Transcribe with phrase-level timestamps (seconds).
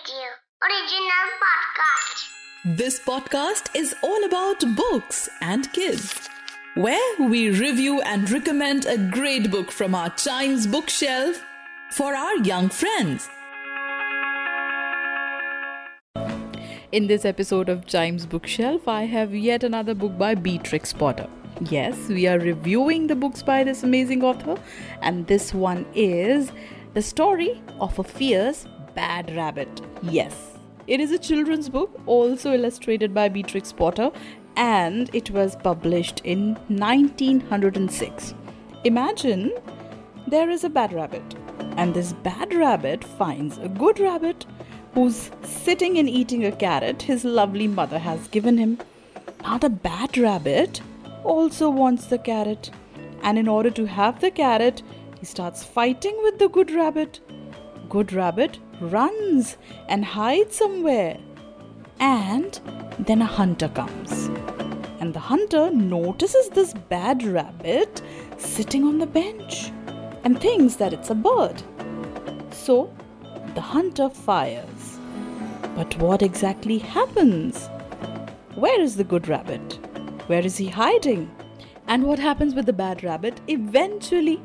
[0.00, 0.28] Radio
[0.62, 2.76] original podcast.
[2.76, 6.28] This podcast is all about books and kids,
[6.74, 11.42] where we review and recommend a great book from our Chimes bookshelf
[11.90, 13.28] for our young friends.
[16.92, 21.28] In this episode of Chimes Bookshelf, I have yet another book by Beatrix Potter.
[21.68, 24.56] Yes, we are reviewing the books by this amazing author,
[25.02, 26.52] and this one is
[26.94, 28.66] The Story of a Fierce
[29.00, 29.80] Bad Rabbit.
[30.02, 34.10] Yes, it is a children's book, also illustrated by Beatrix Potter,
[34.56, 38.34] and it was published in 1906.
[38.84, 39.52] Imagine
[40.26, 41.34] there is a bad rabbit,
[41.78, 44.44] and this bad rabbit finds a good rabbit
[44.92, 48.78] who's sitting and eating a carrot his lovely mother has given him.
[49.40, 50.82] Now, the bad rabbit
[51.24, 52.70] also wants the carrot,
[53.22, 54.82] and in order to have the carrot,
[55.18, 57.20] he starts fighting with the good rabbit.
[57.88, 59.56] Good rabbit runs
[59.88, 61.18] and hides somewhere,
[61.98, 62.60] and
[62.98, 64.30] then a hunter comes.
[65.00, 68.02] And the hunter notices this bad rabbit
[68.36, 69.70] sitting on the bench
[70.24, 71.62] and thinks that it's a bird.
[72.50, 72.92] So
[73.54, 74.98] the hunter fires.
[75.74, 77.68] But what exactly happens?
[78.54, 79.78] Where is the good rabbit?
[80.26, 81.30] Where is he hiding?
[81.86, 84.40] And what happens with the bad rabbit eventually?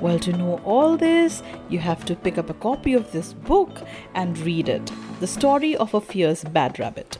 [0.00, 3.82] Well, to know all this, you have to pick up a copy of this book
[4.14, 4.90] and read it
[5.20, 7.18] The Story of a Fierce Bad Rabbit.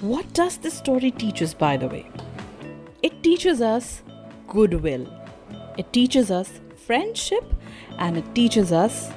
[0.00, 2.08] What does this story teach us, by the way?
[3.02, 4.02] It teaches us
[4.46, 5.08] goodwill,
[5.76, 7.44] it teaches us friendship,
[7.98, 9.10] and it teaches us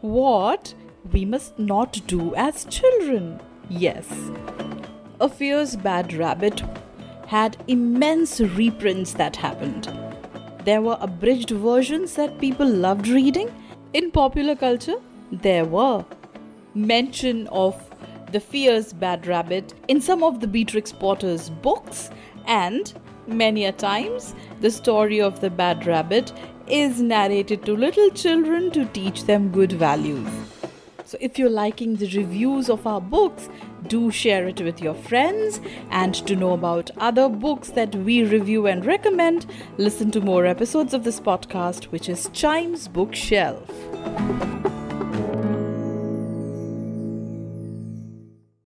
[0.00, 0.72] what
[1.12, 3.40] we must not do as children.
[3.68, 4.08] Yes.
[5.20, 6.62] A fierce bad rabbit
[7.26, 9.86] had immense reprints that happened.
[10.64, 13.50] There were abridged versions that people loved reading.
[13.92, 14.96] In popular culture,
[15.30, 16.04] there were
[16.74, 17.76] mention of
[18.32, 22.10] the fierce bad rabbit in some of the Beatrix Potter's books,
[22.46, 22.92] and
[23.26, 26.32] many a times the story of the bad rabbit
[26.66, 30.53] is narrated to little children to teach them good values.
[31.06, 33.48] So, if you're liking the reviews of our books,
[33.86, 35.60] do share it with your friends.
[35.90, 40.94] And to know about other books that we review and recommend, listen to more episodes
[40.94, 43.70] of this podcast, which is Chimes Bookshelf.